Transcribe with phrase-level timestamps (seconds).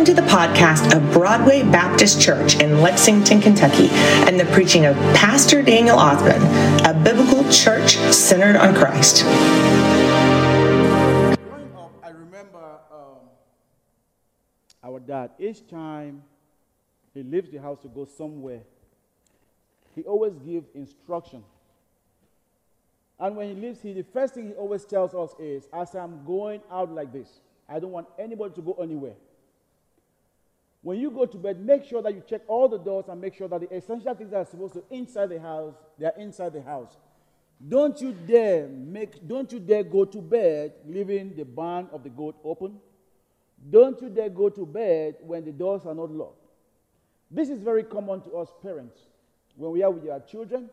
[0.00, 4.96] Welcome to the podcast of Broadway Baptist Church in Lexington, Kentucky, and the preaching of
[5.14, 6.40] Pastor Daniel Othman,
[6.86, 9.24] a biblical church centered on Christ.
[9.24, 9.36] Growing
[11.76, 13.28] up, I remember um,
[14.82, 16.22] our dad, each time
[17.12, 18.62] he leaves the house to go somewhere,
[19.94, 21.44] he always gives instruction.
[23.18, 26.24] And when he leaves, he, the first thing he always tells us is, as I'm
[26.24, 29.16] going out like this, I don't want anybody to go anywhere.
[30.82, 33.34] When you go to bed, make sure that you check all the doors and make
[33.34, 36.54] sure that the essential things that are supposed to inside the house, they are inside
[36.54, 36.96] the house.
[37.68, 42.08] Don't you dare make don't you dare go to bed leaving the barn of the
[42.08, 42.78] goat open.
[43.68, 46.46] Don't you dare go to bed when the doors are not locked.
[47.30, 48.98] This is very common to us parents.
[49.56, 50.70] When we are with our children,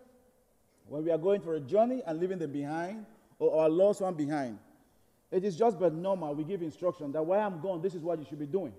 [0.87, 3.05] when we are going for a journey and leaving them behind,
[3.39, 4.57] or our lost one behind.
[5.29, 6.33] It is just but normal.
[6.33, 8.73] We give instruction that while I'm gone, this is what you should be doing.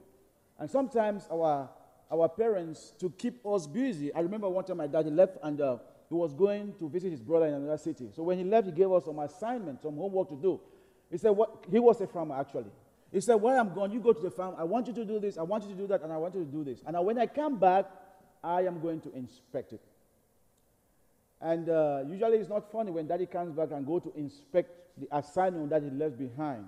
[0.58, 1.68] And sometimes our,
[2.10, 5.78] our parents, to keep us busy, I remember one time my daddy left and uh,
[6.08, 8.08] he was going to visit his brother in another city.
[8.14, 10.60] So when he left, he gave us some assignment, some homework to do.
[11.10, 12.70] He said, what, he was a farmer actually.
[13.12, 14.54] He said, while I'm gone, you go to the farm.
[14.58, 16.34] I want you to do this, I want you to do that, and I want
[16.34, 16.82] you to do this.
[16.86, 17.86] And when I come back,
[18.42, 19.80] I am going to inspect it.
[21.40, 25.06] And uh, usually it's not funny when daddy comes back and go to inspect the
[25.16, 26.66] assignment that he left behind.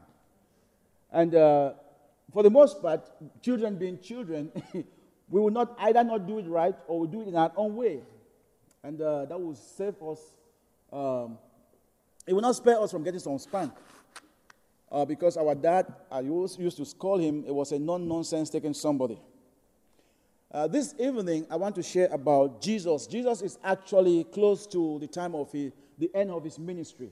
[1.13, 1.73] And uh,
[2.33, 3.05] for the most part,
[3.43, 4.51] children being children,
[5.29, 7.77] we will not either not do it right or we do it in our own
[7.77, 8.01] way.
[8.83, 10.21] And uh, that will save us,
[10.93, 11.39] um,
[12.27, 13.73] it will not spare us from getting some spank.
[14.91, 18.51] Uh, because our dad, I used, used to call him, it was a non nonsense
[18.51, 19.21] taking somebody.
[20.53, 23.07] Uh, this evening, I want to share about Jesus.
[23.07, 27.11] Jesus is actually close to the time of his, the end of his ministry.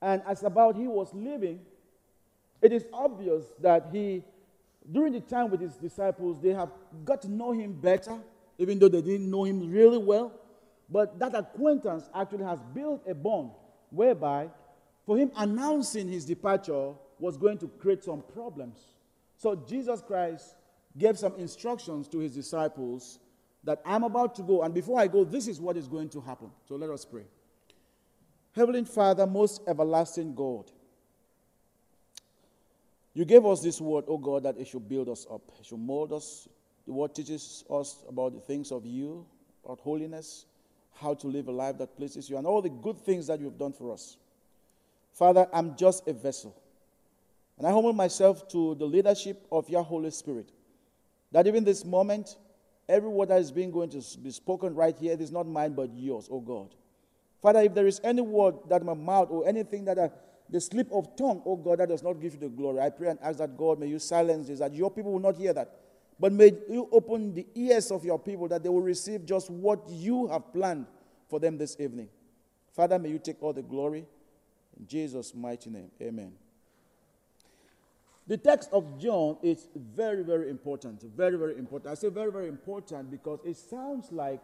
[0.00, 1.60] And as about he was living,
[2.62, 4.22] it is obvious that he,
[4.90, 6.70] during the time with his disciples, they have
[7.04, 8.18] got to know him better,
[8.58, 10.32] even though they didn't know him really well.
[10.88, 13.50] But that acquaintance actually has built a bond
[13.90, 14.48] whereby,
[15.04, 18.78] for him announcing his departure was going to create some problems.
[19.36, 20.54] So Jesus Christ
[20.96, 23.18] gave some instructions to his disciples
[23.64, 26.20] that I'm about to go, and before I go, this is what is going to
[26.20, 26.50] happen.
[26.68, 27.24] So let us pray.
[28.52, 30.70] Heavenly Father, most everlasting God,
[33.16, 35.78] you gave us this word, oh God, that it should build us up, it should
[35.78, 36.46] mold us.
[36.86, 39.24] The word teaches us about the things of you,
[39.64, 40.44] about holiness,
[41.00, 43.58] how to live a life that pleases you, and all the good things that you've
[43.58, 44.18] done for us.
[45.14, 46.54] Father, I'm just a vessel.
[47.56, 50.52] And I humble myself to the leadership of your Holy Spirit.
[51.32, 52.36] That even this moment,
[52.86, 55.72] every word that is being going to be spoken right here, it is not mine
[55.72, 56.74] but yours, oh God.
[57.40, 60.10] Father, if there is any word that my mouth or anything that I,
[60.48, 63.08] the slip of tongue, oh God, that does not give you the glory, I pray
[63.08, 65.80] and ask that God may you silence this, that your people will not hear that.
[66.18, 69.80] But may you open the ears of your people that they will receive just what
[69.88, 70.86] you have planned
[71.28, 72.08] for them this evening.
[72.72, 74.06] Father, may you take all the glory.
[74.78, 76.32] In Jesus' mighty name, amen.
[78.26, 81.02] The text of John is very, very important.
[81.02, 81.92] Very, very important.
[81.92, 84.40] I say very, very important because it sounds like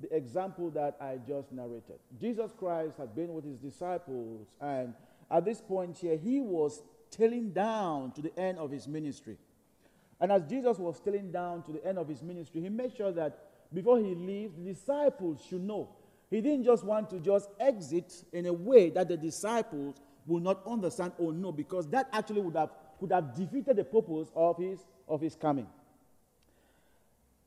[0.00, 1.98] the example that I just narrated.
[2.20, 4.94] Jesus Christ had been with his disciples, and
[5.30, 9.36] at this point here, he was tailing down to the end of his ministry.
[10.20, 13.12] And as Jesus was tailing down to the end of his ministry, he made sure
[13.12, 13.38] that
[13.72, 15.90] before he leaves, the disciples should know.
[16.30, 20.60] He didn't just want to just exit in a way that the disciples will not
[20.66, 24.80] understand or know, because that actually would have could have defeated the purpose of his,
[25.06, 25.66] of his coming.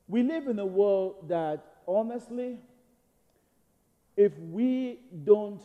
[0.08, 2.58] We live in a world that, honestly,
[4.16, 5.62] if we don't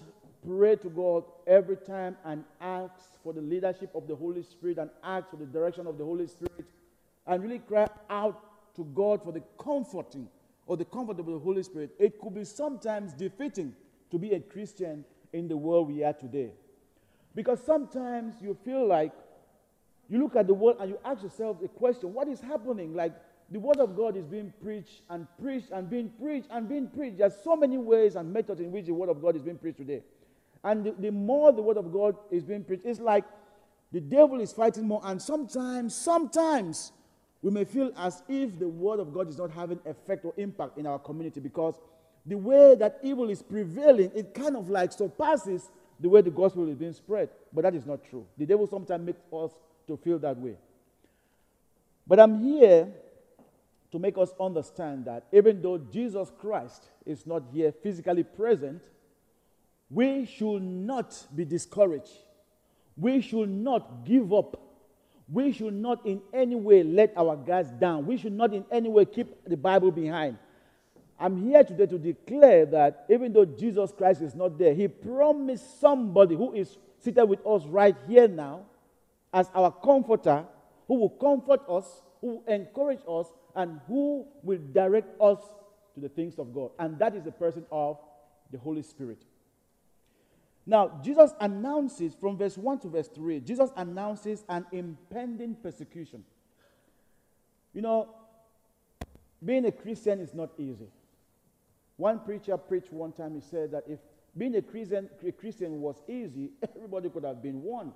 [0.47, 4.91] pray to God every time and ask for the leadership of the Holy Spirit and
[5.03, 6.65] ask for the direction of the Holy Spirit
[7.27, 8.41] and really cry out
[8.77, 10.29] to God for the comforting
[10.67, 13.75] or the comfort of the Holy Spirit, it could be sometimes defeating
[14.11, 16.51] to be a Christian in the world we are today.
[17.35, 19.13] Because sometimes you feel like
[20.09, 22.95] you look at the world and you ask yourself a question what is happening?
[22.95, 23.13] Like,
[23.51, 27.19] the word of God is being preached and preached and being preached and being preached.
[27.19, 29.79] There's so many ways and methods in which the word of God is being preached
[29.79, 30.03] today.
[30.67, 33.25] And the, the more the word of God is being preached, it's like
[33.93, 35.01] the devil is fighting more.
[35.05, 36.91] And sometimes, sometimes,
[37.41, 40.77] we may feel as if the word of God is not having effect or impact
[40.77, 41.79] in our community because
[42.27, 45.71] the way that evil is prevailing, it kind of like surpasses
[46.01, 47.29] the way the gospel is being spread.
[47.53, 48.27] But that is not true.
[48.37, 49.53] The devil sometimes makes us
[49.87, 50.57] to feel that way.
[52.09, 52.89] But I'm here
[53.93, 58.83] to make us understand that even though Jesus Christ is not here physically present,
[59.91, 62.11] we should not be discouraged.
[62.97, 64.63] We should not give up.
[65.29, 68.07] we should not in any way let our guards down.
[68.07, 70.39] We should not in any way keep the Bible behind.
[71.19, 75.81] I'm here today to declare that even though Jesus Christ is not there, He promised
[75.81, 78.67] somebody who is seated with us right here now
[79.33, 80.45] as our comforter,
[80.87, 85.39] who will comfort us, who will encourage us, and who will direct us
[85.95, 86.71] to the things of God.
[86.79, 87.99] And that is the person of
[88.53, 89.19] the Holy Spirit.
[90.67, 96.25] Now, Jesus announces from verse 1 to verse 3, Jesus announces an impending persecution.
[97.73, 98.09] You know,
[99.45, 100.89] being a Christian is not easy.
[101.97, 104.01] One preacher preached one time, he said that if
[104.37, 107.93] being a Christian, a Christian was easy, everybody could have been one.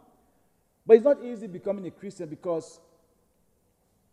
[0.87, 2.81] But it's not easy becoming a Christian because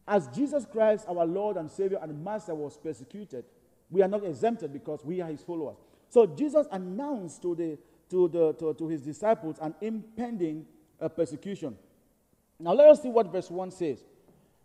[0.07, 3.45] as Jesus Christ, our Lord and Savior and Master, was persecuted,
[3.89, 5.77] we are not exempted because we are his followers.
[6.09, 7.77] So Jesus announced to, the,
[8.09, 10.65] to, the, to, to his disciples an impending
[11.00, 11.75] uh, persecution.
[12.59, 14.04] Now let us see what verse 1 says.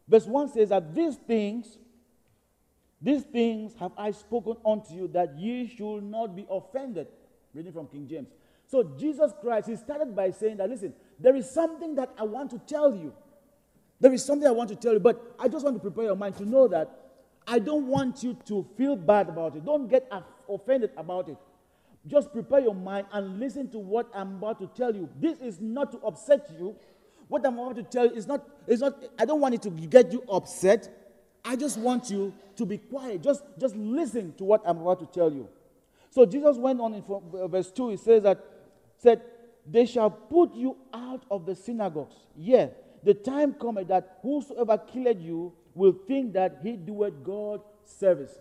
[0.09, 1.79] Verse 1 says that these things
[3.03, 7.09] these things have I spoken unto you that ye should not be offended.
[7.53, 8.29] Reading from King James.
[8.67, 12.51] So Jesus Christ, he started by saying that, listen, there is something that I want
[12.53, 13.13] to tell you.
[14.01, 16.17] There is something I want to tell you, but I just want to prepare your
[16.17, 16.91] mind to know that
[17.47, 19.65] I don't want you to feel bad about it.
[19.65, 20.11] Don't get
[20.49, 21.37] offended about it.
[22.07, 25.09] Just prepare your mind and listen to what I'm about to tell you.
[25.21, 26.75] This is not to upset you.
[27.29, 29.71] What I'm about to tell you is not, is not I don't want it to
[29.71, 30.89] get you upset.
[31.45, 33.23] I just want you to be quiet.
[33.23, 35.49] Just, just listen to what I'm about to tell you.
[36.11, 38.45] So Jesus went on in uh, verse 2, he says that,
[38.99, 39.23] said,
[39.67, 42.15] They shall put you out of the synagogues.
[42.37, 42.69] Yeah,
[43.03, 48.33] the time cometh that whosoever killed you will think that he doeth God service.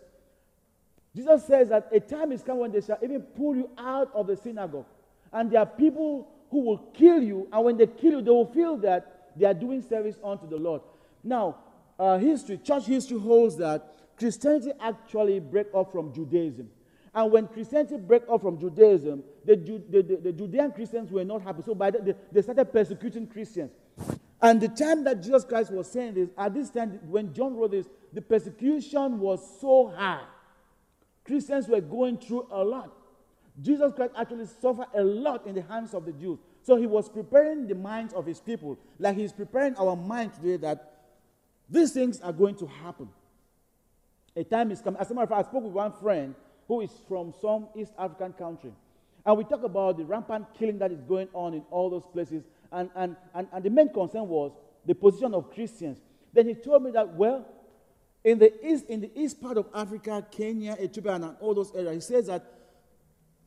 [1.15, 4.27] Jesus says that a time is coming when they shall even pull you out of
[4.27, 4.85] the synagogue.
[5.33, 8.51] And there are people who will kill you, and when they kill you, they will
[8.51, 10.81] feel that they are doing service unto the Lord.
[11.23, 11.57] Now,
[11.99, 16.69] uh, history, church history holds that Christianity actually broke off from Judaism.
[17.13, 21.41] And when Christianity broke off from Judaism, the, the, the, the Judean Christians were not
[21.41, 21.61] happy.
[21.63, 23.71] So by the, they started persecuting Christians.
[24.41, 27.71] And the time that Jesus Christ was saying this, at this time, when John wrote
[27.71, 30.23] this, the persecution was so high.
[31.23, 32.91] Christians were going through a lot.
[33.61, 36.39] Jesus Christ actually suffered a lot in the hands of the Jews.
[36.63, 40.57] So he was preparing the minds of his people, like he's preparing our mind today
[40.57, 40.91] that
[41.69, 43.09] these things are going to happen.
[44.35, 44.99] A time is coming.
[44.99, 46.35] As a matter of fact, I spoke with one friend
[46.67, 48.71] who is from some East African country.
[49.25, 52.43] And we talk about the rampant killing that is going on in all those places.
[52.71, 54.51] And, and, and, and the main concern was
[54.85, 55.97] the position of Christians.
[56.33, 57.45] Then he told me that, well,
[58.23, 62.07] in the east, in the east part of Africa, Kenya, Ethiopia, and all those areas,
[62.07, 62.45] he says that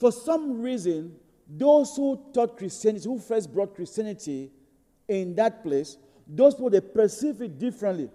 [0.00, 1.14] for some reason,
[1.48, 4.50] those who taught Christianity, who first brought Christianity
[5.08, 8.10] in that place, those people, they perceive it differently.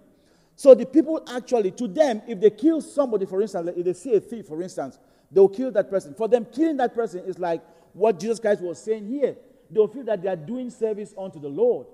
[0.56, 4.14] So the people actually, to them, if they kill somebody, for instance, if they see
[4.14, 4.98] a thief, for instance,
[5.30, 6.12] they'll kill that person.
[6.14, 7.62] For them, killing that person is like
[7.94, 9.36] what Jesus Christ was saying here.
[9.70, 11.86] They'll feel that they are doing service unto the Lord.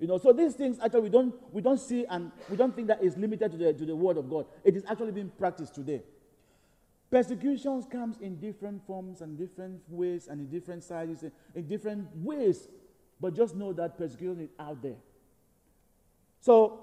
[0.00, 2.88] You know, so these things actually we don't we don't see and we don't think
[2.88, 4.46] that is limited to the to the word of God.
[4.64, 6.02] It is actually being practiced today.
[7.10, 12.68] Persecutions comes in different forms and different ways and in different sizes, in different ways.
[13.20, 14.96] But just know that persecution is out there.
[16.40, 16.80] So,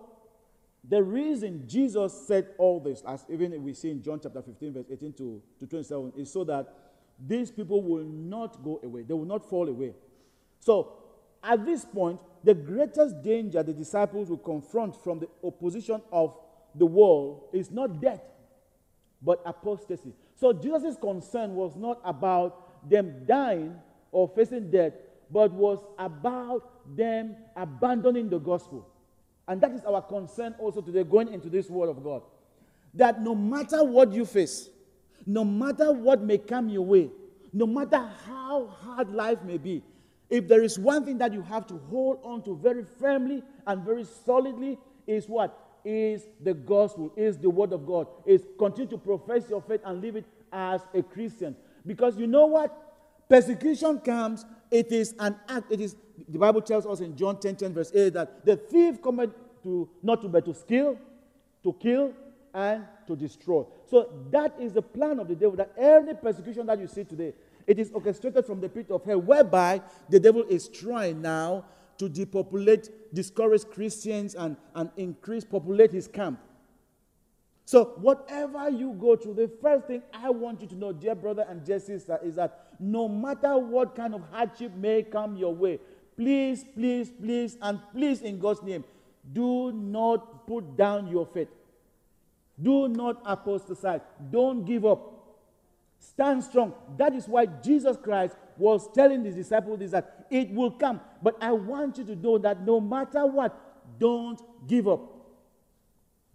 [0.87, 4.85] the reason Jesus said all this, as even we see in John chapter 15, verse
[4.91, 6.67] 18 to, to 27, is so that
[7.25, 9.01] these people will not go away.
[9.01, 9.93] They will not fall away.
[10.59, 10.93] So,
[11.47, 16.35] at this point, the greatest danger the disciples will confront from the opposition of
[16.75, 18.21] the world is not death,
[19.21, 20.13] but apostasy.
[20.35, 23.75] So, Jesus' concern was not about them dying
[24.11, 24.93] or facing death,
[25.31, 28.87] but was about them abandoning the gospel.
[29.47, 32.21] And that is our concern also today, going into this word of God.
[32.93, 34.69] That no matter what you face,
[35.25, 37.09] no matter what may come your way,
[37.53, 39.83] no matter how hard life may be,
[40.29, 43.83] if there is one thing that you have to hold on to very firmly and
[43.83, 45.57] very solidly, is what?
[45.85, 50.01] Is the gospel, is the word of God, is continue to profess your faith and
[50.01, 51.55] live it as a Christian.
[51.85, 52.75] Because you know what?
[53.29, 55.95] Persecution comes, it is an act, it is
[56.27, 59.31] the Bible tells us in John 10 10, verse 8, that the thief cometh
[59.63, 60.97] to not to but to steal,
[61.63, 62.13] to kill,
[62.53, 63.65] and to destroy.
[63.85, 65.55] So that is the plan of the devil.
[65.55, 67.33] That every persecution that you see today,
[67.67, 71.65] it is orchestrated from the pit of hell, whereby the devil is trying now
[71.97, 76.39] to depopulate, discourage Christians, and, and increase, populate his camp.
[77.65, 81.45] So, whatever you go through, the first thing I want you to know, dear brother
[81.49, 85.79] and dear sister, is that no matter what kind of hardship may come your way,
[86.17, 88.83] Please, please, please, and please, in God's name,
[89.31, 91.49] Do not put down your faith.
[92.61, 94.01] Do not apostatize.
[94.31, 95.13] Don't give up.
[95.99, 96.73] Stand strong.
[96.97, 100.99] That is why Jesus Christ was telling his disciples this that it will come.
[101.21, 105.13] But I want you to know that no matter what, don't give up.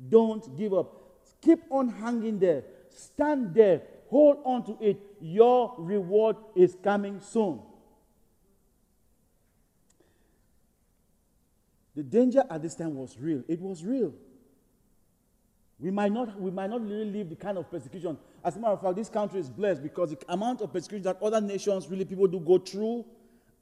[0.09, 0.93] Don't give up.
[1.41, 2.65] Keep on hanging there.
[2.91, 3.83] Stand there.
[4.11, 5.01] Hold on to it.
[5.21, 7.61] Your reward is coming soon.
[11.95, 13.43] The danger at this time was real.
[13.49, 14.15] It was real.
[15.83, 18.17] We might not, we might not really live the kind of persecution.
[18.45, 21.21] As a matter of fact, this country is blessed because the amount of persecution that
[21.21, 23.05] other nations really people do go through,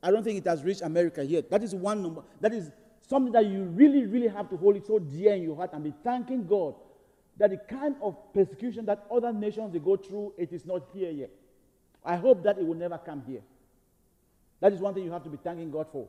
[0.03, 1.51] I don't think it has reached America yet.
[1.51, 2.23] That is one number.
[2.43, 2.71] That is
[3.09, 5.83] something that you really, really have to hold it so dear in your heart and
[5.83, 6.75] be thanking God
[7.39, 11.11] that the kind of persecution that other nations they go through, it is not here
[11.11, 11.31] yet.
[12.05, 13.41] I hope that it will never come here.
[14.61, 16.07] That is one thing you have to be thanking God for.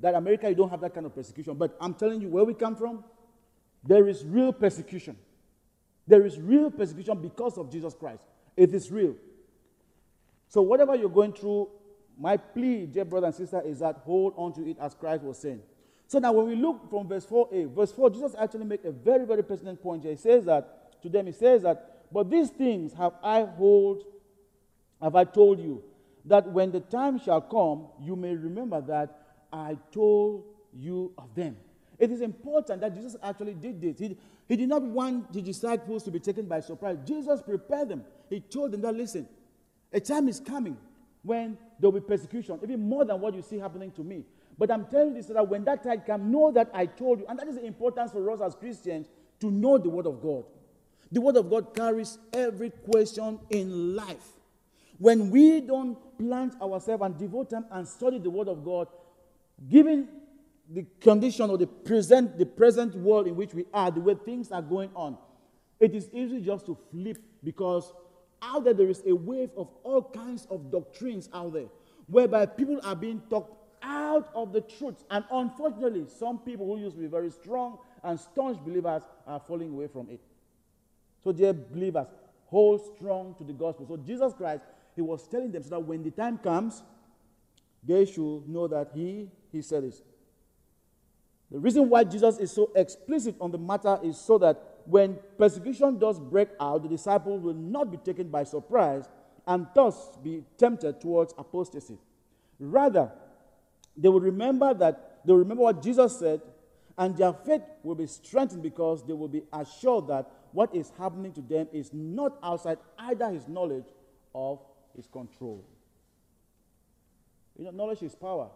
[0.00, 1.54] That America, you don't have that kind of persecution.
[1.54, 3.02] But I'm telling you, where we come from,
[3.82, 5.16] there is real persecution.
[6.06, 8.22] There is real persecution because of Jesus Christ.
[8.56, 9.16] It is real.
[10.48, 11.68] So, whatever you're going through,
[12.18, 15.38] my plea, dear brother and sister, is that hold on to it as Christ was
[15.38, 15.60] saying.
[16.06, 18.92] So, now when we look from verse 4a, eh, verse 4, Jesus actually makes a
[18.92, 20.12] very, very pertinent point here.
[20.12, 24.04] He says that to them, he says that, but these things have I hold,
[25.02, 25.82] have I told you,
[26.24, 31.56] that when the time shall come, you may remember that I told you of them.
[31.98, 33.98] It is important that Jesus actually did this.
[33.98, 34.16] He,
[34.48, 36.98] he did not want the disciples to be taken by surprise.
[37.04, 38.04] Jesus prepared them.
[38.30, 39.28] He told them that, listen,
[39.92, 40.76] a time is coming
[41.22, 44.24] when there will be persecution, even more than what you see happening to me.
[44.58, 47.26] But I'm telling you so that when that time comes, know that I told you.
[47.28, 49.08] And that is the importance for us as Christians
[49.40, 50.44] to know the Word of God.
[51.12, 54.28] The Word of God carries every question in life.
[54.98, 58.88] When we don't plant ourselves and devote time and study the Word of God,
[59.68, 60.08] given
[60.72, 64.50] the condition or the present, the present world in which we are, the way things
[64.50, 65.16] are going on,
[65.78, 67.92] it is easy just to flip because
[68.42, 71.66] out there there is a wave of all kinds of doctrines out there
[72.06, 75.04] whereby people are being talked out of the truth.
[75.10, 79.70] And unfortunately, some people who used to be very strong and staunch believers are falling
[79.70, 80.20] away from it.
[81.22, 82.06] So, dear believers,
[82.46, 83.86] hold strong to the gospel.
[83.86, 84.62] So, Jesus Christ,
[84.94, 86.82] He was telling them so that when the time comes,
[87.82, 90.02] they should know that He, He said this.
[91.50, 95.98] The reason why Jesus is so explicit on the matter is so that when persecution
[95.98, 99.08] does break out, the disciples will not be taken by surprise
[99.46, 101.98] and thus be tempted towards apostasy.
[102.58, 103.12] Rather,
[103.96, 106.40] they will remember that they will remember what Jesus said,
[106.98, 111.32] and their faith will be strengthened because they will be assured that what is happening
[111.32, 113.84] to them is not outside either his knowledge
[114.32, 114.60] or
[114.96, 115.64] his control.
[117.58, 118.48] You know, knowledge is power,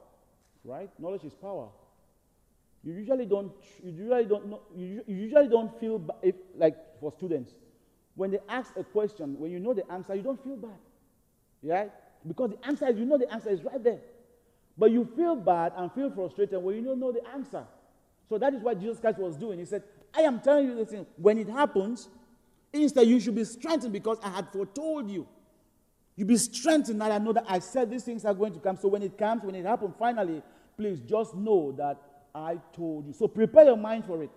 [0.64, 0.90] right?
[0.98, 1.68] Knowledge is power
[2.82, 7.52] you usually don't you usually don't know, you usually don't feel if, like for students.
[8.14, 10.78] When they ask a question when you know the answer you don't feel bad
[11.62, 11.90] right?
[12.26, 14.00] Because the answer is you know the answer is right there.
[14.76, 17.64] But you feel bad and feel frustrated when you don't know the answer.
[18.28, 19.58] So that is what jesus christ was doing.
[19.58, 19.82] He said
[20.14, 21.06] i am telling you this thing.
[21.16, 22.08] When it happens
[22.72, 25.26] instead you should be strengthened because i had foretold you.
[26.16, 28.76] You be strengthened and i know that i said these things are going to come.
[28.76, 30.42] So when it comes when it happens finally
[30.76, 31.98] please just know that
[32.34, 33.12] I told you.
[33.12, 34.30] So prepare your mind for it.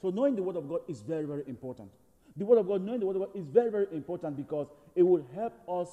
[0.00, 1.90] So knowing the Word of God is very, very important.
[2.36, 5.02] The Word of God, knowing the Word of God is very, very important because it
[5.02, 5.88] will help us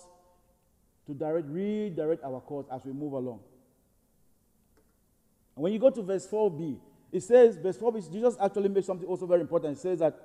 [1.07, 3.39] to direct, redirect our course as we move along.
[5.55, 6.77] And when you go to verse 4b,
[7.11, 9.77] it says, verse 4b, Jesus actually makes something also very important.
[9.77, 10.15] It says that,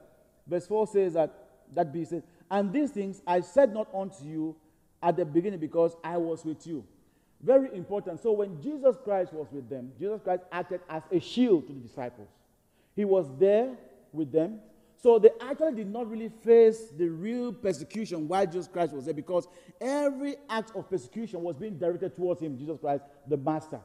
[0.47, 1.33] verse 4 says that,
[1.73, 4.57] that B says, And these things I said not unto you
[5.02, 6.85] at the beginning because I was with you.
[7.42, 8.20] Very important.
[8.22, 11.80] So when Jesus Christ was with them, Jesus Christ acted as a shield to the
[11.80, 12.28] disciples.
[12.94, 13.75] He was there
[14.12, 14.61] with them.
[14.96, 19.14] So they actually did not really face the real persecution while Jesus Christ was there
[19.14, 19.49] because
[19.80, 23.80] every act of persecution was being directed towards him, Jesus Christ, the Master.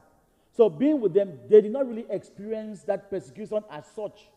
[0.56, 4.28] So being with them, they did not really experience that persecution as such.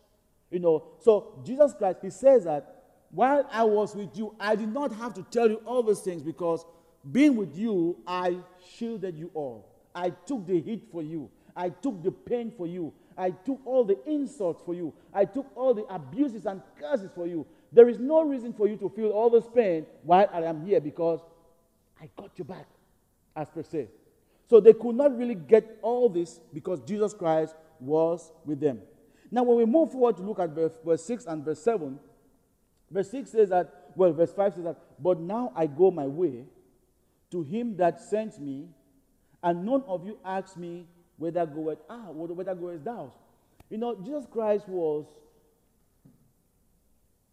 [0.49, 4.73] You know, so Jesus Christ, he says that while I was with you, I did
[4.73, 6.65] not have to tell you all these things because
[7.09, 8.37] being with you, I
[8.75, 9.67] shielded you all.
[9.93, 11.29] I took the heat for you.
[11.55, 12.93] I took the pain for you.
[13.17, 14.93] I took all the insults for you.
[15.13, 17.45] I took all the abuses and curses for you.
[17.71, 20.79] There is no reason for you to feel all this pain while I am here
[20.79, 21.19] because
[22.01, 22.67] I got you back,
[23.35, 23.87] as per se.
[24.49, 28.81] So they could not really get all this because Jesus Christ was with them.
[29.29, 31.97] Now, when we move forward to look at verse, verse 6 and verse 7,
[32.89, 36.45] verse 6 says that, well, verse 5 says that, but now I go my way
[37.31, 38.67] to him that sent me,
[39.43, 40.85] and none of you asked me
[41.17, 43.11] whether goeth ah whether goeth thou.
[43.69, 45.05] You know, Jesus Christ was,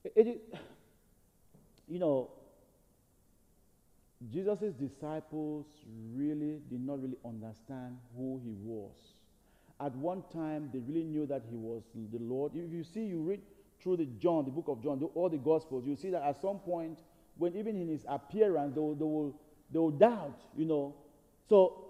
[0.04, 0.54] it, it,
[1.88, 2.30] you know,
[4.32, 5.66] Jesus' disciples
[6.14, 8.94] really did not really understand who he was.
[9.80, 12.52] At one time, they really knew that he was the Lord.
[12.54, 13.40] If you see, you read
[13.80, 16.58] through the John, the book of John, all the Gospels, you see that at some
[16.58, 16.98] point,
[17.36, 19.40] when even in his appearance, they will, they will,
[19.70, 20.94] they will doubt, you know.
[21.48, 21.84] So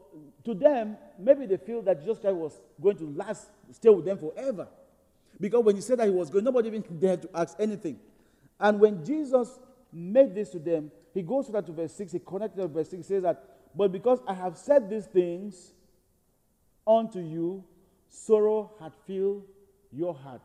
[0.45, 4.19] to them, maybe they feel that Jesus Christ was going to last, stay with them
[4.19, 4.69] forever.
[5.41, 7.99] Because when he said that he was going, nobody even dared to ask anything.
[8.59, 9.59] And when Jesus
[9.93, 12.91] made this to them, he goes to that to verse 6, he connected to verse
[12.91, 13.45] 6, he says that,
[13.75, 15.73] But because I have said these things
[16.87, 17.65] unto you,
[18.09, 19.45] sorrow had filled
[19.93, 20.43] your heart.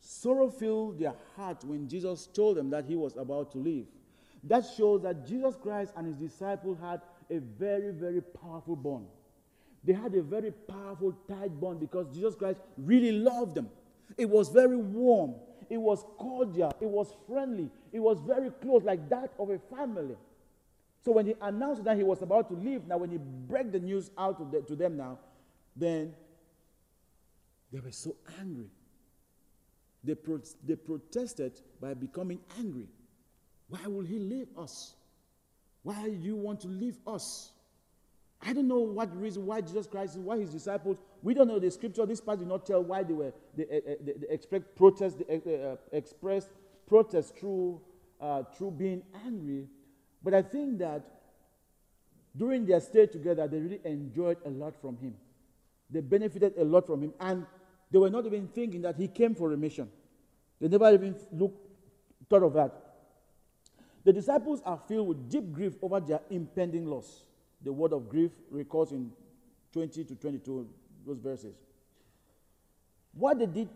[0.00, 3.86] Sorrow filled their heart when Jesus told them that he was about to leave.
[4.44, 9.06] That shows that Jesus Christ and his disciples had a very, very powerful bond.
[9.84, 13.68] They had a very powerful, tight bond because Jesus Christ really loved them.
[14.16, 15.34] It was very warm,
[15.68, 20.16] it was cordial, it was friendly, it was very close, like that of a family.
[21.02, 23.78] So when he announced that he was about to leave, now when he broke the
[23.78, 25.18] news out to, the, to them now,
[25.74, 26.12] then
[27.72, 28.66] they were so angry.
[30.04, 32.88] They, pro- they protested by becoming angry.
[33.70, 34.94] Why will he leave us?
[35.82, 37.52] Why do you want to leave us?
[38.42, 41.70] I don't know what reason why Jesus Christ, why his disciples, we don't know the
[41.70, 42.04] scripture.
[42.06, 45.62] This part did not tell why they were, they, uh, they, they express protest, they
[45.62, 46.48] uh, expressed
[46.86, 47.80] protest through,
[48.20, 49.66] uh, through being angry.
[50.22, 51.02] But I think that
[52.36, 55.14] during their stay together, they really enjoyed a lot from him.
[55.90, 57.12] They benefited a lot from him.
[57.20, 57.46] And
[57.90, 59.88] they were not even thinking that he came for a mission.
[60.60, 61.66] They never even looked,
[62.28, 62.89] thought of that.
[64.04, 67.24] The disciples are filled with deep grief over their impending loss.
[67.62, 69.12] The word of grief recalls in
[69.72, 70.68] 20 to 22,
[71.06, 71.54] those verses.
[73.12, 73.68] What they did,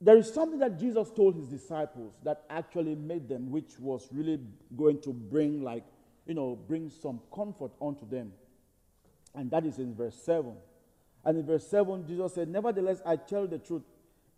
[0.00, 4.40] there is something that Jesus told his disciples that actually made them, which was really
[4.76, 5.84] going to bring, like,
[6.26, 8.32] you know, bring some comfort onto them.
[9.34, 10.54] And that is in verse 7.
[11.24, 13.82] And in verse 7, Jesus said, Nevertheless, I tell the truth.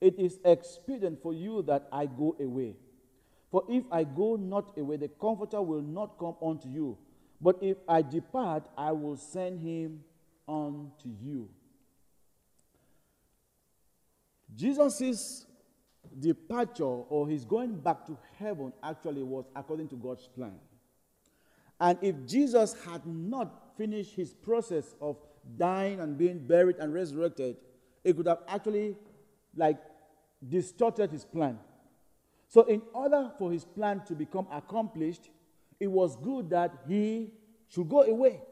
[0.00, 2.74] It is expedient for you that I go away.
[3.52, 6.96] For if I go not away, the Comforter will not come unto you.
[7.38, 10.00] But if I depart, I will send him
[10.48, 11.50] unto you.
[14.56, 15.46] Jesus'
[16.18, 20.54] departure or his going back to heaven actually was according to God's plan.
[21.78, 25.18] And if Jesus had not finished his process of
[25.58, 27.56] dying and being buried and resurrected,
[28.04, 28.96] it could have actually
[29.56, 29.78] like
[30.48, 31.58] distorted his plan.
[32.52, 35.30] So, in order for his plan to become accomplished,
[35.80, 37.30] it was good that he
[37.66, 38.42] should go away.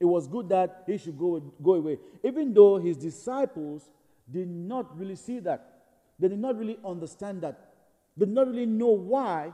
[0.00, 1.98] It was good that he should go, go away.
[2.24, 3.90] Even though his disciples
[4.32, 5.82] did not really see that,
[6.18, 7.74] they did not really understand that,
[8.16, 9.52] they did not really know why,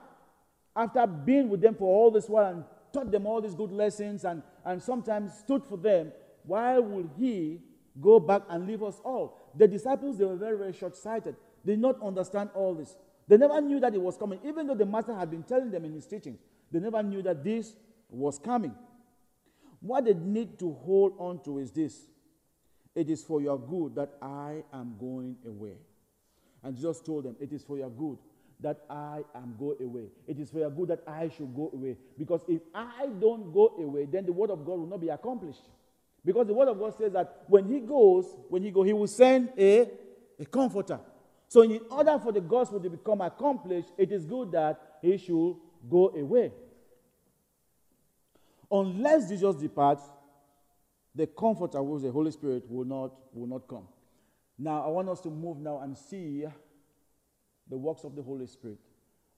[0.77, 4.25] after being with them for all this while and taught them all these good lessons
[4.25, 6.13] and, and sometimes stood for them,
[6.45, 7.59] why would he
[8.01, 9.51] go back and leave us all?
[9.57, 11.35] The disciples, they were very, very short sighted.
[11.65, 12.95] They did not understand all this.
[13.27, 15.85] They never knew that it was coming, even though the master had been telling them
[15.85, 16.39] in his teachings.
[16.71, 17.75] They never knew that this
[18.11, 18.75] was coming.
[19.81, 22.07] What they need to hold on to is this
[22.95, 25.77] it is for your good that I am going away.
[26.63, 28.19] And Jesus told them, It is for your good
[28.61, 30.07] that I am going away.
[30.27, 31.97] It is for your good that I should go away.
[32.17, 35.63] Because if I don't go away, then the word of God will not be accomplished.
[36.25, 39.07] Because the word of God says that when he goes, when he goes, he will
[39.07, 39.91] send a,
[40.39, 41.01] a comforter.
[41.55, 45.55] So, in order for the gospel to become accomplished, it is good that he should
[45.89, 46.51] go away.
[48.69, 50.03] Unless Jesus departs,
[51.15, 53.87] the comforter, is the Holy Spirit, will not, will not come.
[54.59, 56.45] Now, I want us to move now and see
[57.71, 58.79] the works of the Holy Spirit.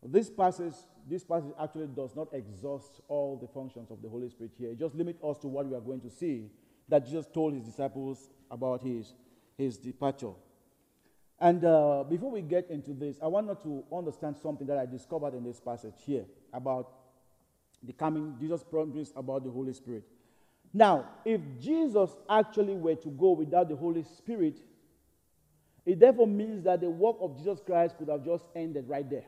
[0.02, 0.72] This passage,
[1.06, 4.70] this passage actually does not exhaust all the functions of the Holy Spirit here.
[4.70, 6.48] It just limits us to what we are going to see
[6.88, 9.12] that Jesus told his disciples about his,
[9.58, 10.32] his departure.
[11.38, 13.58] And uh, before we get into this, I want you
[13.90, 16.92] to understand something that I discovered in this passage here about
[17.82, 20.04] the coming, Jesus promised about the Holy Spirit.
[20.72, 24.58] Now, if Jesus actually were to go without the Holy Spirit,
[25.84, 29.26] it therefore means that the work of Jesus Christ could have just ended right there.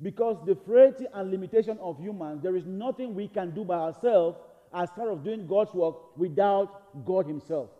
[0.00, 4.38] Because the frailty and limitation of humans, there is nothing we can do by ourselves
[4.72, 7.70] as far as doing God's work without God Himself.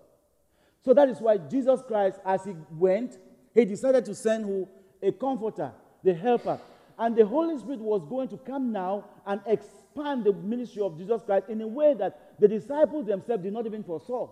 [0.83, 3.19] So that is why Jesus Christ, as he went,
[3.55, 4.69] he decided to send who?
[5.03, 5.73] A comforter,
[6.05, 6.59] the helper.
[6.99, 11.23] And the Holy Spirit was going to come now and expand the ministry of Jesus
[11.23, 14.29] Christ in a way that the disciples themselves did not even foresaw.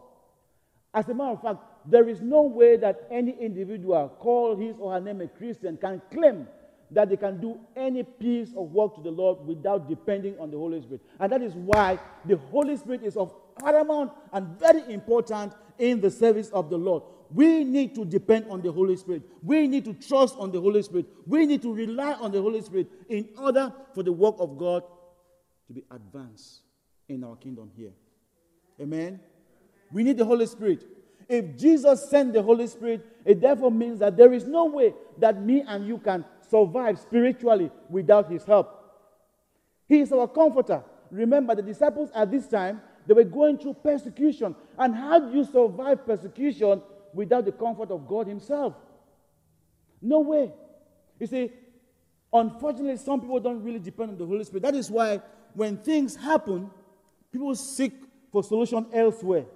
[0.93, 4.93] As a matter of fact, there is no way that any individual, call his or
[4.93, 6.47] her name a Christian, can claim
[6.91, 10.57] that they can do any piece of work to the Lord without depending on the
[10.57, 11.03] Holy Spirit.
[11.21, 16.11] And that is why the Holy Spirit is of paramount and very important in the
[16.11, 17.03] service of the Lord.
[17.31, 19.23] We need to depend on the Holy Spirit.
[19.43, 21.07] We need to trust on the Holy Spirit.
[21.27, 24.83] We need to rely on the Holy Spirit in order for the work of God
[25.67, 26.61] to be advanced
[27.09, 27.93] in our kingdom here.
[28.81, 29.21] Amen.
[29.93, 30.85] We need the Holy Spirit.
[31.29, 35.43] If Jesus sent the Holy Spirit, it therefore means that there is no way that
[35.43, 38.75] me and you can survive spiritually without his help.
[39.87, 40.83] He is our comforter.
[41.11, 44.55] Remember, the disciples at this time, they were going through persecution.
[44.79, 46.83] And how do you survive persecution
[47.15, 48.75] without the comfort of God Himself?
[50.03, 50.53] No way.
[51.19, 51.51] You see,
[52.33, 54.63] unfortunately, some people don't really depend on the Holy Spirit.
[54.63, 55.23] That is why
[55.55, 56.71] when things happen,
[57.33, 57.95] people seek
[58.31, 59.47] for solution elsewhere.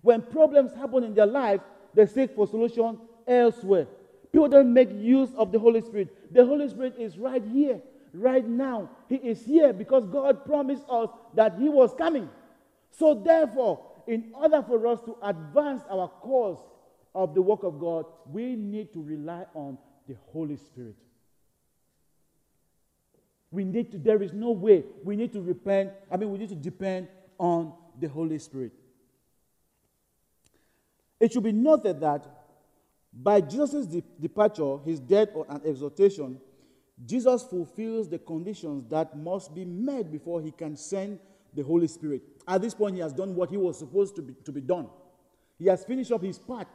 [0.00, 1.60] When problems happen in their life,
[1.92, 3.86] they seek for solution elsewhere.
[4.32, 6.32] People don't make use of the Holy Spirit.
[6.32, 7.82] The Holy Spirit is right here,
[8.14, 8.88] right now.
[9.10, 12.30] He is here because God promised us that He was coming.
[12.90, 16.58] So, therefore, in order for us to advance our cause
[17.14, 20.96] of the work of God, we need to rely on the Holy Spirit.
[23.50, 25.92] We need to, there is no way we need to repent.
[26.10, 28.72] I mean, we need to depend on the Holy Spirit.
[31.18, 32.26] It should be noted that
[33.12, 36.40] by Jesus' de- departure, his death, and exaltation,
[37.04, 41.18] Jesus fulfills the conditions that must be met before he can send
[41.54, 42.22] the Holy Spirit.
[42.46, 44.88] At this point, he has done what he was supposed to be, to be done.
[45.58, 46.68] He has finished up his part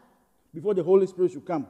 [0.53, 1.67] before the Holy Spirit should come.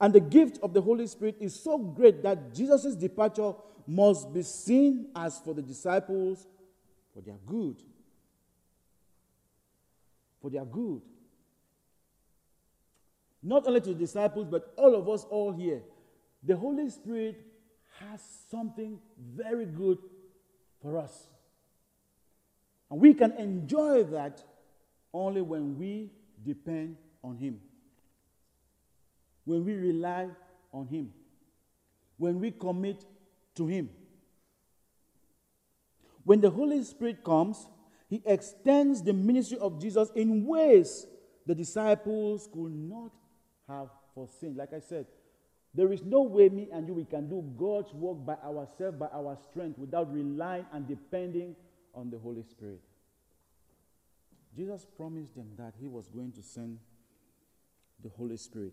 [0.00, 3.52] And the gift of the Holy Spirit is so great that Jesus' departure
[3.86, 6.46] must be seen as for the disciples
[7.14, 7.76] for their good.
[10.40, 11.02] For their good.
[13.42, 15.82] Not only to the disciples, but all of us all here.
[16.44, 17.44] The Holy Spirit
[18.00, 18.98] has something
[19.34, 19.98] very good
[20.82, 21.28] for us.
[22.90, 24.42] And we can enjoy that
[25.12, 26.10] only when we
[26.44, 27.60] depend on Him,
[29.44, 30.28] when we rely
[30.72, 31.12] on Him,
[32.16, 33.04] when we commit
[33.56, 33.90] to Him.
[36.24, 37.66] When the Holy Spirit comes,
[38.08, 41.06] He extends the ministry of Jesus in ways
[41.46, 43.10] the disciples could not
[43.66, 44.54] have foreseen.
[44.56, 45.06] Like I said,
[45.78, 49.06] there is no way me and you we can do God's work by ourselves, by
[49.14, 51.54] our strength, without relying and depending
[51.94, 52.80] on the Holy Spirit.
[54.56, 56.80] Jesus promised them that he was going to send
[58.02, 58.72] the Holy Spirit.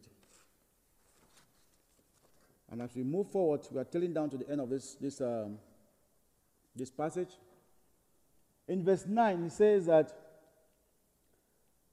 [2.71, 5.21] And as we move forward, we are telling down to the end of this, this,
[5.21, 5.59] um,
[6.75, 7.35] this passage.
[8.67, 10.11] In verse 9, he says that,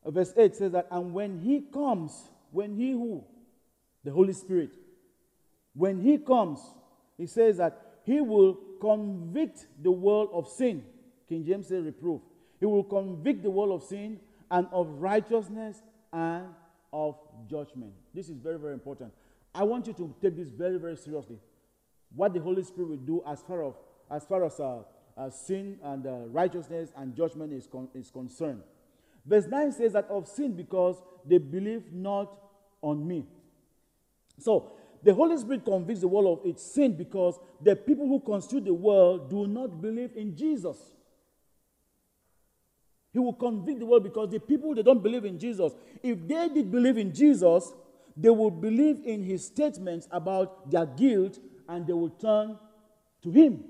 [0.06, 3.22] uh, verse 8 says that, and when he comes, when he who?
[4.04, 4.72] The Holy Spirit
[5.74, 6.60] when he comes,
[7.16, 10.84] he says that he will convict the world of sin.
[11.28, 12.20] King James says reproof.
[12.60, 15.82] He will convict the world of sin and of righteousness
[16.12, 16.46] and
[16.92, 17.16] of
[17.48, 17.92] judgment.
[18.14, 19.12] This is very, very important.
[19.54, 21.38] I want you to take this very, very seriously.
[22.14, 23.74] What the Holy Spirit will do as far as,
[24.10, 24.82] as, far as uh,
[25.16, 28.62] uh, sin and uh, righteousness and judgment is, con- is concerned.
[29.24, 32.32] Verse 9 says that of sin because they believe not
[32.82, 33.24] on me.
[34.38, 38.64] So the Holy Spirit convicts the world of its sin because the people who constitute
[38.64, 40.78] the world do not believe in Jesus.
[43.12, 45.72] He will convict the world because the people they don't believe in Jesus.
[46.02, 47.72] If they did believe in Jesus,
[48.16, 51.38] they would believe in his statements about their guilt
[51.68, 52.58] and they will turn
[53.22, 53.64] to him.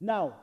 [0.00, 0.36] Now,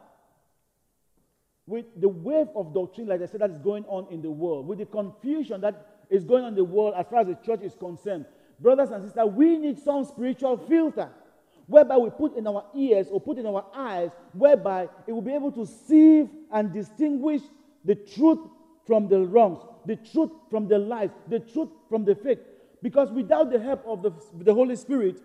[1.65, 4.67] with the wave of doctrine, like I said, that is going on in the world,
[4.67, 7.61] with the confusion that is going on in the world as far as the church
[7.61, 8.25] is concerned,
[8.59, 11.09] brothers and sisters, we need some spiritual filter
[11.67, 15.33] whereby we put in our ears or put in our eyes, whereby it will be
[15.33, 17.41] able to sieve and distinguish
[17.85, 18.39] the truth
[18.87, 22.39] from the wrongs, the truth from the lies, the truth from the fake.
[22.81, 24.11] Because without the help of the,
[24.43, 25.21] the Holy Spirit,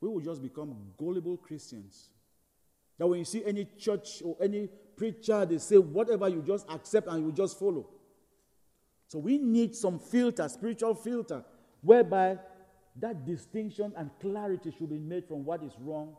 [0.00, 2.08] we will just become gullible Christians.
[2.98, 7.08] That when you see any church or any preacher, they say whatever you just accept
[7.08, 7.86] and you just follow.
[9.12, 11.44] So we need some filter, spiritual filter,
[11.82, 12.38] whereby
[12.96, 16.16] that distinction and clarity should be made from what is wrong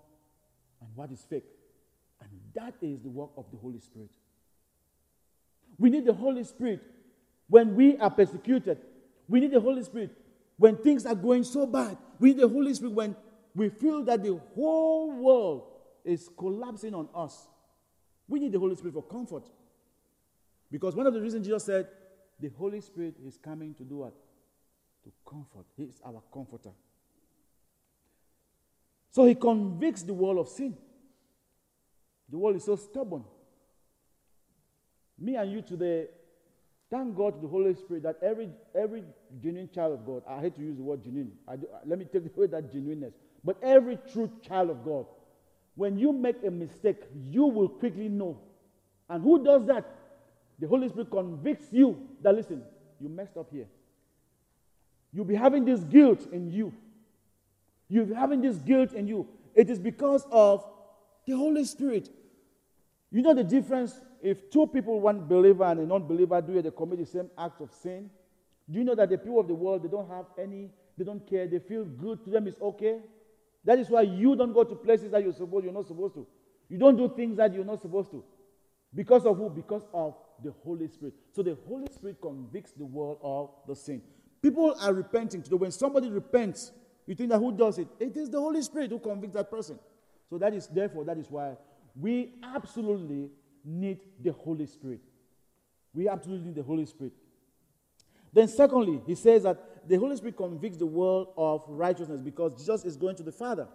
[0.80, 1.48] and what is fake.
[2.22, 4.12] And that is the work of the Holy Spirit.
[5.80, 6.82] We need the Holy Spirit
[7.48, 8.78] when we are persecuted.
[9.28, 10.16] We need the Holy Spirit
[10.58, 11.98] when things are going so bad.
[12.20, 13.16] We need the Holy Spirit when
[13.56, 15.64] we feel that the whole world
[16.06, 17.48] is collapsing on us.
[18.28, 19.50] We need the Holy Spirit for comfort.
[20.70, 21.88] Because one of the reasons Jesus said,
[22.44, 24.14] the Holy Spirit is coming to do what?
[25.06, 25.66] To comfort.
[25.78, 26.72] He is our comforter.
[29.12, 30.76] So he convicts the world of sin.
[32.30, 33.24] The world is so stubborn.
[35.18, 36.08] Me and you today,
[36.92, 39.04] thank God to the Holy Spirit that every every
[39.42, 41.32] genuine child of God, I hate to use the word genuine.
[41.62, 43.14] Do, let me take away that genuineness.
[43.42, 45.06] But every true child of God,
[45.76, 48.38] when you make a mistake, you will quickly know.
[49.10, 50.03] And who does that?
[50.64, 52.64] The Holy Spirit convicts you that listen,
[52.98, 53.66] you messed up here.
[55.12, 56.72] You'll be having this guilt in you.
[57.90, 59.28] You'll be having this guilt in you.
[59.54, 60.66] It is because of
[61.28, 62.08] the Holy Spirit.
[63.12, 66.62] You know the difference if two people, one believer and a non believer, do it,
[66.62, 68.10] they commit the same act of sin?
[68.72, 71.30] Do you know that the people of the world, they don't have any, they don't
[71.30, 73.02] care, they feel good to them, it's okay?
[73.66, 76.26] That is why you don't go to places that you're supposed, you're not supposed to.
[76.70, 78.24] You don't do things that you're not supposed to.
[78.96, 79.50] Because of who?
[79.50, 81.14] Because of the Holy Spirit.
[81.32, 84.02] So the Holy Spirit convicts the world of the sin.
[84.42, 85.56] People are repenting today.
[85.56, 86.72] When somebody repents,
[87.08, 87.88] you think that who does it?
[88.00, 89.80] It is the Holy Spirit who convicts that person.
[90.30, 91.56] So that is therefore that is why
[91.96, 93.30] we absolutely
[93.64, 95.02] need the Holy Spirit.
[95.94, 97.14] We absolutely need the Holy Spirit.
[98.34, 102.84] Then, secondly, he says that the Holy Spirit convicts the world of righteousness because Jesus
[102.84, 103.68] is going to the Father.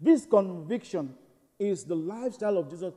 [0.00, 1.14] This conviction
[1.58, 2.94] is the lifestyle of Jesus.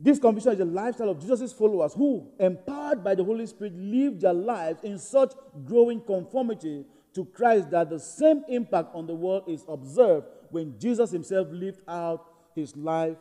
[0.00, 4.20] This conviction is the lifestyle of Jesus' followers who, empowered by the Holy Spirit, live
[4.20, 5.32] their lives in such
[5.64, 6.84] growing conformity
[7.14, 11.80] to Christ that the same impact on the world is observed when Jesus himself lived
[11.88, 13.16] out his life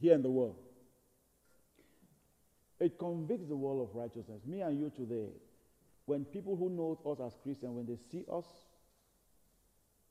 [0.00, 0.56] here in the world.
[2.78, 4.42] It convicts the world of righteousness.
[4.46, 5.30] Me and you today,
[6.06, 8.44] when people who know us as Christians, when they see us,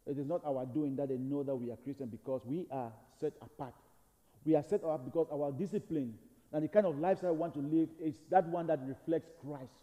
[0.06, 2.92] it is not our doing that they know that we are Christian because we are
[3.22, 3.74] set apart.
[4.48, 6.14] We are set up because our discipline
[6.54, 9.74] and the kind of lifestyle we want to live is that one that reflects Christ.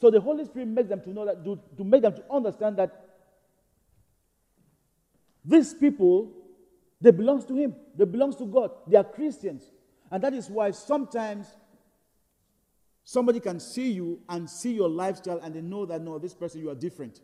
[0.00, 2.76] So the Holy Spirit makes them to know that, to, to make them to understand
[2.76, 3.08] that
[5.44, 6.32] these people,
[7.00, 7.74] they belong to Him.
[7.96, 8.70] They belong to God.
[8.86, 9.64] They are Christians.
[10.12, 11.48] And that is why sometimes
[13.02, 16.60] somebody can see you and see your lifestyle and they know that, no, this person,
[16.60, 17.20] you are different.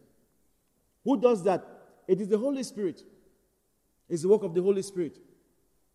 [1.05, 1.65] Who does that?
[2.09, 3.01] It is the Holy Spirit.
[4.09, 5.19] It's the work of the Holy Spirit.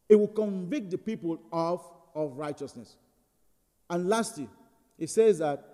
[0.09, 2.97] It will convict the people of, of righteousness.
[3.89, 4.49] And lastly,
[4.97, 5.65] it says that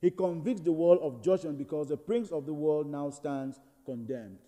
[0.00, 4.38] he convicts the world of judgment because the prince of the world now stands condemned.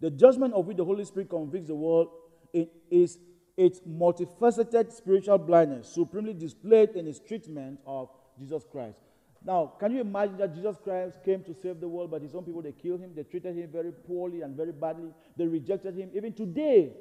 [0.00, 2.08] The judgment of which the Holy Spirit convicts the world
[2.52, 3.18] is
[3.56, 8.98] its multifaceted spiritual blindness, supremely displayed in his treatment of Jesus Christ.
[9.44, 12.44] Now, can you imagine that Jesus Christ came to save the world, but his own
[12.44, 16.10] people, they killed him, they treated him very poorly and very badly, they rejected him.
[16.14, 16.92] Even today,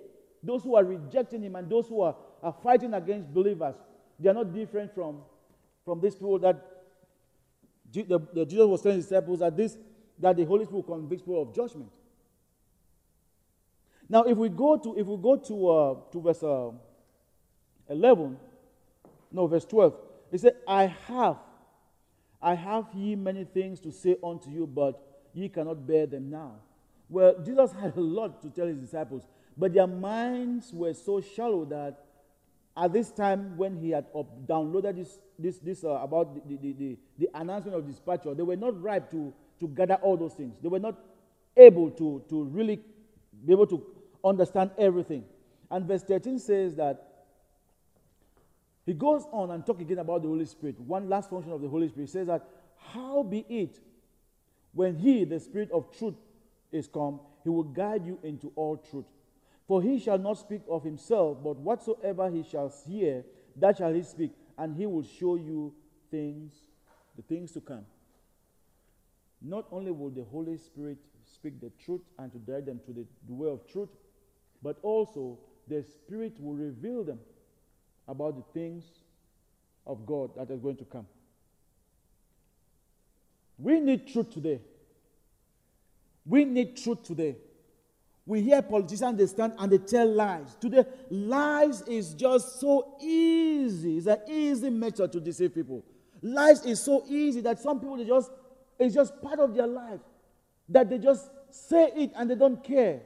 [0.44, 3.76] those who are rejecting him and those who are, are fighting against believers,
[4.20, 5.22] they are not different from,
[5.86, 6.66] from these people that
[7.92, 9.78] the, the Jesus was telling his disciples that this
[10.20, 11.90] that the Holy Spirit convicts people of judgment.
[14.08, 16.72] Now, if we go to if we go to uh, to verse uh,
[17.90, 18.38] eleven,
[19.32, 19.96] no, verse twelve,
[20.32, 21.38] he said, "I have,
[22.42, 25.02] I have ye many things to say unto you, but
[25.34, 26.56] ye cannot bear them now."
[27.08, 29.24] Well, Jesus had a lot to tell his disciples,
[29.60, 32.06] but their minds were so shallow that
[32.78, 36.72] at this time when he had up, downloaded this, this, this uh, about the, the,
[36.72, 40.56] the, the, announcement of dispatcher, they were not ripe to, to gather all those things.
[40.62, 40.98] They were not
[41.58, 42.80] able to, to really
[43.46, 43.86] be able to
[44.24, 45.26] understand everything.
[45.70, 47.06] And verse 13 says that
[48.86, 50.80] he goes on and talk again about the Holy Spirit.
[50.80, 53.78] One last function of the Holy Spirit says that, How be it
[54.74, 56.16] when he, the Spirit of truth,
[56.72, 59.06] is come, he will guide you into all truth.
[59.70, 63.24] For he shall not speak of himself, but whatsoever he shall hear,
[63.56, 65.76] that shall he speak, and he will show you
[66.10, 66.56] things,
[67.16, 67.86] the things to come.
[69.40, 73.06] Not only will the Holy Spirit speak the truth and to direct them to the,
[73.28, 73.90] the way of truth,
[74.64, 77.20] but also the Spirit will reveal them
[78.08, 78.86] about the things
[79.86, 81.06] of God that are going to come.
[83.60, 84.62] We need truth today.
[86.26, 87.36] We need truth today.
[88.30, 90.56] We hear politicians, they stand and they tell lies.
[90.62, 93.98] Today, lies is just so easy.
[93.98, 95.84] It's an easy method to deceive people.
[96.22, 98.30] Lies is so easy that some people, they just,
[98.78, 100.00] it's just part of their life.
[100.70, 103.02] That they just say it and they don't care.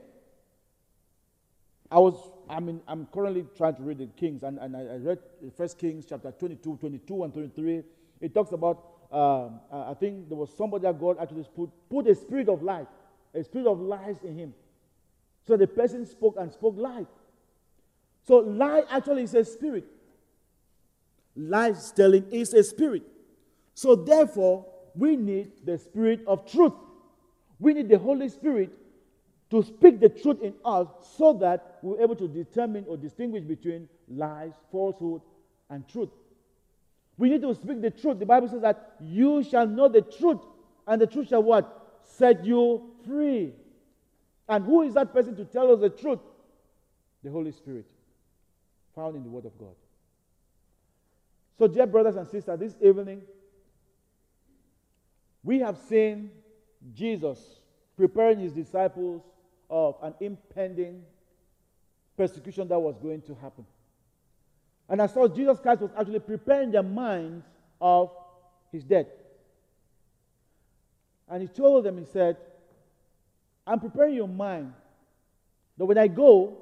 [1.89, 2.15] I was,
[2.49, 5.19] I mean, I'm currently trying to read the Kings, and, and I, read
[5.55, 7.83] First Kings chapter 22, 22, and 23.
[8.19, 12.15] It talks about, um, I think there was somebody that God actually put, put a
[12.15, 12.87] spirit of life,
[13.33, 14.53] a spirit of lies in him.
[15.47, 17.05] So the person spoke and spoke lie.
[18.25, 19.85] So, lie actually is a spirit.
[21.35, 23.03] Lie telling is a spirit.
[23.73, 26.73] So, therefore, we need the spirit of truth.
[27.59, 28.71] We need the Holy Spirit
[29.49, 33.89] to speak the truth in us so that we're able to determine or distinguish between
[34.07, 35.21] lies, falsehood,
[35.69, 36.09] and truth.
[37.17, 38.19] We need to speak the truth.
[38.19, 40.39] The Bible says that you shall know the truth,
[40.87, 41.99] and the truth shall what?
[42.03, 43.53] Set you free.
[44.47, 46.19] And who is that person to tell us the truth?
[47.23, 47.85] The Holy Spirit,
[48.95, 49.75] found in the Word of God.
[51.57, 53.21] So, dear brothers and sisters, this evening,
[55.43, 56.31] we have seen
[56.93, 57.39] Jesus
[57.95, 59.21] preparing his disciples
[59.69, 61.03] of an impending
[62.17, 63.65] persecution that was going to happen.
[64.89, 67.45] And as such, Jesus Christ was actually preparing their minds
[67.79, 68.11] of
[68.71, 69.07] his death.
[71.29, 72.37] And he told them, he said,
[73.65, 74.73] I'm preparing your mind
[75.77, 76.57] that when I go,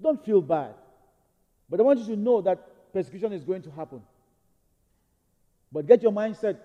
[0.00, 0.74] don't feel bad.
[1.68, 4.02] But I want you to know that persecution is going to happen.
[5.72, 6.58] But get your mindset.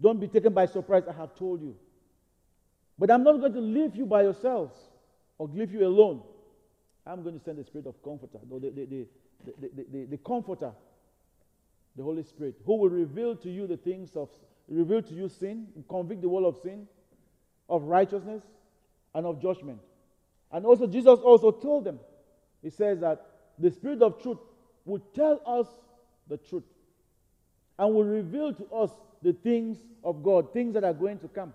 [0.00, 1.02] Don't be taken by surprise.
[1.08, 1.76] I have told you.
[2.98, 4.74] But I'm not going to leave you by yourselves
[5.38, 6.22] or leave you alone.
[7.06, 9.06] I'm going to send the spirit of comforter, the, the, the,
[9.60, 10.72] the, the, the comforter,
[11.96, 14.28] the Holy Spirit, who will reveal to you the things of,
[14.68, 16.86] reveal to you sin, convict the world of sin,
[17.70, 18.42] of righteousness,
[19.14, 19.80] and of judgment.
[20.52, 21.98] And also, Jesus also told them,
[22.62, 23.24] He says that
[23.58, 24.38] the Spirit of truth
[24.84, 25.66] will tell us
[26.28, 26.64] the truth
[27.78, 28.90] and will reveal to us
[29.22, 31.52] the things of God, things that are going to come.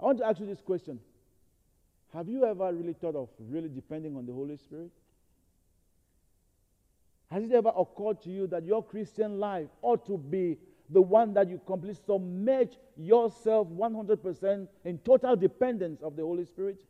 [0.00, 1.00] I want to ask you this question
[2.12, 4.90] Have you ever really thought of really depending on the Holy Spirit?
[7.30, 10.56] Has it ever occurred to you that your Christian life ought to be
[10.90, 16.80] the one that you completely submerge yourself 100% in total dependence of the Holy Spirit?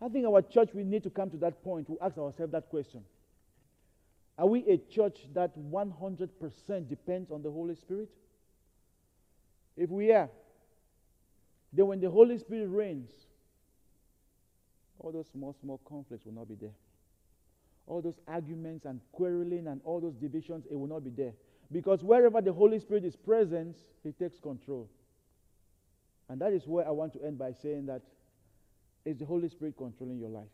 [0.00, 2.68] I think our church, we need to come to that point to ask ourselves that
[2.68, 3.02] question.
[4.36, 8.10] Are we a church that 100% depends on the Holy Spirit?
[9.76, 10.28] If we are,
[11.72, 13.10] then when the Holy Spirit reigns,
[14.98, 16.74] all those small, small conflicts will not be there.
[17.86, 21.32] All those arguments and quarreling and all those divisions, it will not be there.
[21.72, 24.88] Because wherever the Holy Spirit is present, He takes control.
[26.28, 28.02] And that is where I want to end by saying that
[29.04, 30.48] is the Holy Spirit controlling your life?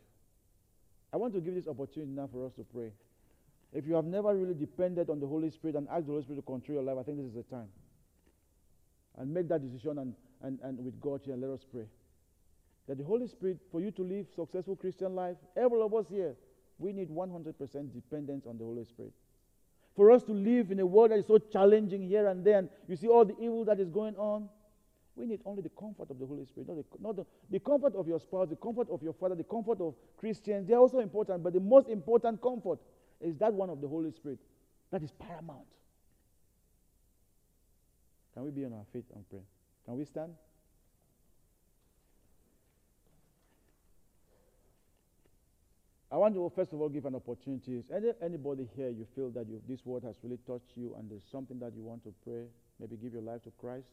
[1.13, 2.91] I want to give this opportunity now for us to pray.
[3.73, 6.39] If you have never really depended on the Holy Spirit and asked the Holy Spirit
[6.39, 7.69] to control your life, I think this is the time.
[9.17, 11.85] And make that decision and, and, and with God here, let us pray.
[12.87, 16.35] That the Holy Spirit, for you to live successful Christian life, every of us here,
[16.79, 19.13] we need 100% dependence on the Holy Spirit.
[19.95, 22.95] For us to live in a world that is so challenging here and then, you
[22.95, 24.49] see all the evil that is going on,
[25.15, 27.95] we need only the comfort of the Holy Spirit, not, the, not the, the comfort
[27.95, 30.67] of your spouse, the comfort of your father, the comfort of Christians.
[30.67, 32.79] They are also important, but the most important comfort
[33.19, 34.39] is that one of the Holy Spirit.
[34.91, 35.67] That is paramount.
[38.33, 39.41] Can we be on our feet and pray?
[39.85, 40.33] Can we stand?
[46.11, 47.77] I want to first of all give an opportunity.
[47.77, 51.09] Is any, anybody here you feel that you, this word has really touched you and
[51.09, 52.43] there's something that you want to pray?
[52.79, 53.87] Maybe give your life to Christ,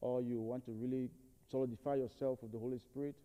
[0.00, 1.08] or you want to really
[1.50, 3.16] solidify yourself with the Holy Spirit.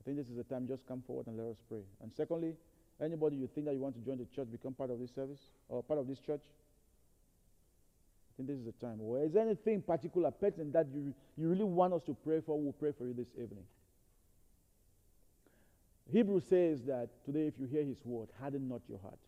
[0.00, 0.68] I think this is the time.
[0.68, 1.82] Just come forward and let us pray.
[2.00, 2.54] And secondly,
[3.00, 5.38] Anybody you think that you want to join the church, become part of this service
[5.68, 6.40] or part of this church?
[6.42, 9.00] I think this is the time.
[9.00, 12.60] Or is there anything particular, person that you, you really want us to pray for?
[12.60, 13.64] We'll pray for you this evening.
[16.10, 19.18] Hebrew says that today, if you hear his word, harden not your heart.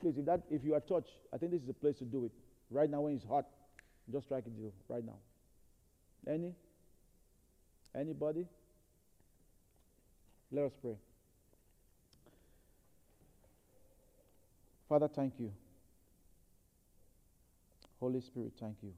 [0.00, 2.24] Please, if, that, if you are touched, I think this is the place to do
[2.24, 2.32] it.
[2.70, 3.46] Right now, when it's hot,
[4.12, 4.52] just strike it
[4.88, 5.18] right now.
[6.26, 6.54] Any?
[7.94, 8.46] Anybody?
[10.52, 10.96] Let us pray.
[14.88, 15.52] Father, thank you.
[17.98, 18.92] Holy Spirit, thank you.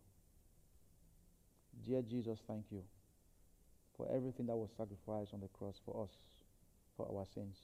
[1.86, 2.82] Dear Jesus, thank you
[3.96, 6.10] for everything that was sacrificed on the cross for us,
[6.96, 7.56] for our sins.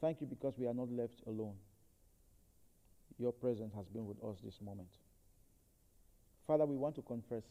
[0.00, 1.54] Thank you because we are not left alone.
[3.18, 4.88] Your presence has been with us this moment.
[6.46, 7.44] Father, we want to confess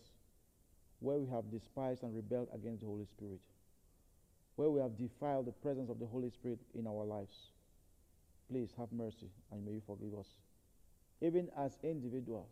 [0.99, 3.39] where we have despised and rebelled against the Holy Spirit,
[4.55, 7.51] where we have defiled the presence of the Holy Spirit in our lives.
[8.49, 10.27] Please have mercy and may you forgive us.
[11.21, 12.51] Even as individuals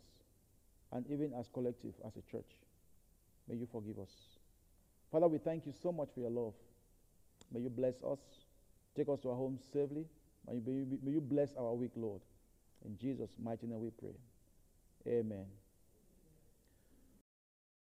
[0.90, 2.48] and even as collective, as a church,
[3.48, 4.10] may you forgive us.
[5.10, 6.54] Father, we thank you so much for your love.
[7.52, 8.18] May you bless us.
[8.96, 10.06] Take us to our homes safely.
[10.46, 12.20] May you, may you bless our week, Lord.
[12.84, 14.14] In Jesus' mighty name we pray.
[15.06, 15.46] Amen.